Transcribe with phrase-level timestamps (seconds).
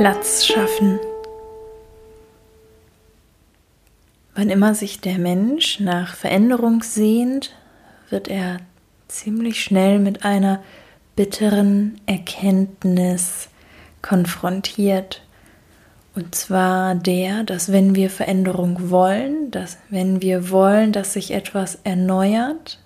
[0.00, 0.98] Platz schaffen.
[4.34, 7.54] Wann immer sich der Mensch nach Veränderung sehnt,
[8.08, 8.60] wird er
[9.08, 10.62] ziemlich schnell mit einer
[11.16, 13.50] bitteren Erkenntnis
[14.00, 15.20] konfrontiert.
[16.14, 21.78] Und zwar der, dass wenn wir Veränderung wollen, dass wenn wir wollen, dass sich etwas
[21.84, 22.78] erneuert,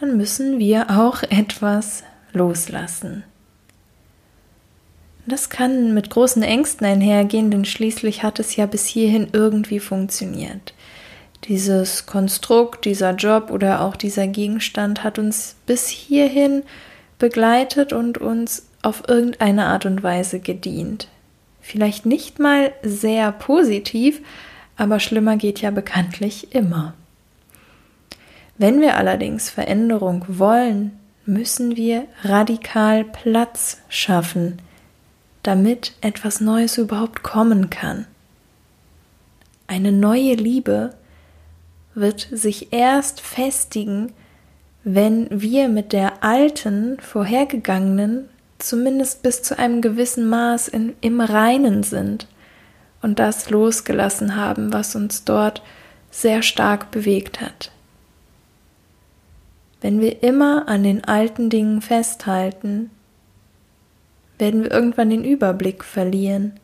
[0.00, 3.22] dann müssen wir auch etwas loslassen.
[5.30, 10.74] Das kann mit großen Ängsten einhergehen, denn schließlich hat es ja bis hierhin irgendwie funktioniert.
[11.44, 16.64] Dieses Konstrukt, dieser Job oder auch dieser Gegenstand hat uns bis hierhin
[17.20, 21.06] begleitet und uns auf irgendeine Art und Weise gedient.
[21.60, 24.20] Vielleicht nicht mal sehr positiv,
[24.76, 26.94] aber schlimmer geht ja bekanntlich immer.
[28.58, 34.58] Wenn wir allerdings Veränderung wollen, müssen wir radikal Platz schaffen,
[35.42, 38.06] damit etwas Neues überhaupt kommen kann.
[39.66, 40.94] Eine neue Liebe
[41.94, 44.12] wird sich erst festigen,
[44.84, 51.82] wenn wir mit der alten, vorhergegangenen zumindest bis zu einem gewissen Maß in, im Reinen
[51.82, 52.26] sind
[53.02, 55.62] und das losgelassen haben, was uns dort
[56.10, 57.70] sehr stark bewegt hat.
[59.80, 62.90] Wenn wir immer an den alten Dingen festhalten,
[64.40, 66.54] werden wir irgendwann den Überblick verlieren,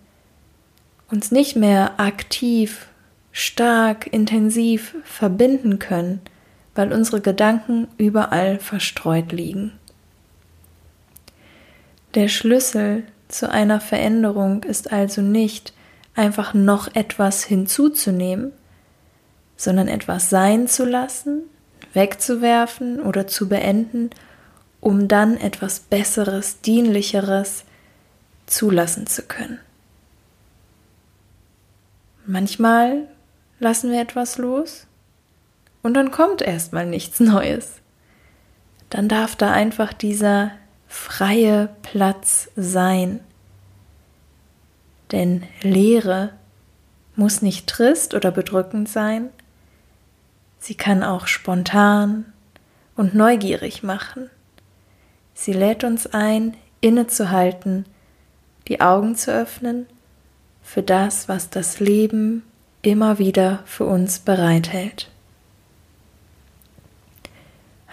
[1.11, 2.87] uns nicht mehr aktiv,
[3.31, 6.21] stark, intensiv verbinden können,
[6.75, 9.73] weil unsere Gedanken überall verstreut liegen.
[12.15, 15.75] Der Schlüssel zu einer Veränderung ist also nicht
[16.15, 18.53] einfach noch etwas hinzuzunehmen,
[19.57, 21.43] sondern etwas sein zu lassen,
[21.93, 24.11] wegzuwerfen oder zu beenden,
[24.81, 27.66] um dann etwas Besseres, Dienlicheres
[28.47, 29.59] zulassen zu können.
[32.27, 33.09] Manchmal
[33.61, 34.87] lassen wir etwas los
[35.83, 37.75] und dann kommt erstmal nichts Neues.
[38.91, 40.53] Dann darf da einfach dieser
[40.89, 43.21] freie Platz sein.
[45.13, 46.33] Denn Leere
[47.15, 49.31] muss nicht trist oder bedrückend sein,
[50.59, 52.33] sie kann auch spontan
[52.97, 54.31] und neugierig machen.
[55.35, 57.85] Sie lädt uns ein, innezuhalten,
[58.69, 59.87] die Augen zu öffnen
[60.63, 62.43] für das, was das Leben
[62.83, 65.11] immer wieder für uns bereithält.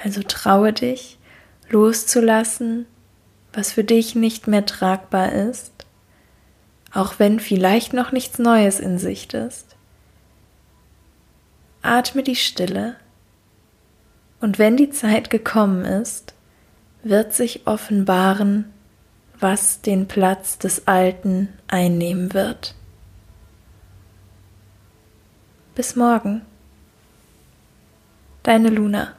[0.04, 1.18] Also traue dich,
[1.70, 2.86] loszulassen,
[3.54, 5.72] was für dich nicht mehr tragbar ist,
[6.92, 9.76] auch wenn vielleicht noch nichts Neues in Sicht ist.
[11.82, 12.96] Atme die Stille
[14.40, 16.34] und wenn die Zeit gekommen ist,
[17.04, 18.72] wird sich offenbaren,
[19.44, 22.76] was den Platz des Alten einnehmen wird.
[25.76, 26.44] Bis morgen.
[28.42, 29.14] Deine Luna.